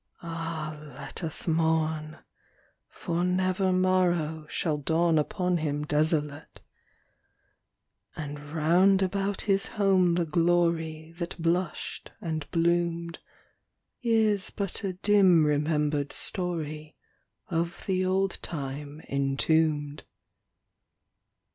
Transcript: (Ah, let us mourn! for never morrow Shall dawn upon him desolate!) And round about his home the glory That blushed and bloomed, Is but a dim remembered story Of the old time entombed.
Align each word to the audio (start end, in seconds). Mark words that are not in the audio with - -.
(Ah, 0.23 0.75
let 0.97 1.23
us 1.23 1.47
mourn! 1.47 2.17
for 2.87 3.23
never 3.23 3.71
morrow 3.71 4.47
Shall 4.49 4.77
dawn 4.77 5.19
upon 5.19 5.57
him 5.57 5.85
desolate!) 5.85 6.61
And 8.17 8.39
round 8.49 9.03
about 9.03 9.41
his 9.41 9.67
home 9.67 10.15
the 10.15 10.25
glory 10.25 11.13
That 11.19 11.39
blushed 11.39 12.09
and 12.19 12.49
bloomed, 12.49 13.19
Is 14.01 14.49
but 14.49 14.83
a 14.83 14.93
dim 14.93 15.45
remembered 15.45 16.13
story 16.13 16.95
Of 17.49 17.83
the 17.85 18.03
old 18.03 18.39
time 18.41 19.03
entombed. 19.07 20.05